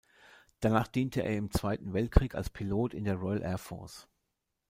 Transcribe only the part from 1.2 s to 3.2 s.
er im Zweiten Weltkrieg als Pilot in der